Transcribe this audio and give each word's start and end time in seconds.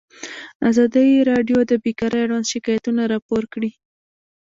ازادي 0.69 1.07
راډیو 1.29 1.59
د 1.71 1.73
بیکاري 1.83 2.17
اړوند 2.21 2.49
شکایتونه 2.51 3.01
راپور 3.13 3.43
کړي. 3.53 3.71